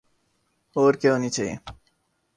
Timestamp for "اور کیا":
0.75-1.11